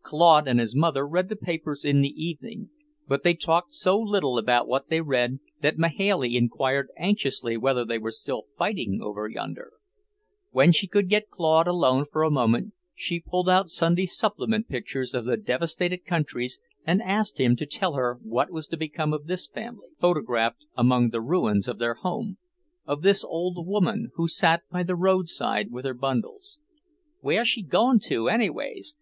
[0.00, 2.70] Claude and his mother read the papers in the evening,
[3.06, 7.98] but they talked so little about what they read that Mahailey inquired anxiously whether they
[7.98, 9.70] weren't still fighting over yonder.
[10.50, 15.12] When she could get Claude alone for a moment, she pulled out Sunday supplement pictures
[15.12, 19.26] of the devastated countries and asked him to tell her what was to become of
[19.26, 22.38] this family, photographed among the ruins of their home;
[22.86, 26.56] of this old woman, who sat by the roadside with her bundles.
[27.20, 28.96] "Where's she goin' to, anyways?